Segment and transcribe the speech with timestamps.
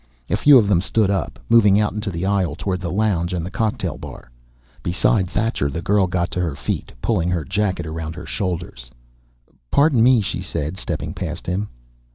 [0.31, 3.45] A few of them stood up, moving out into the aisle, toward the lounge and
[3.45, 4.31] the cocktail bar.
[4.81, 8.89] Beside Thacher the girl got to her feet, pulling her jacket around her shoulders.
[9.69, 11.69] "Pardon me," she said, stepping past him.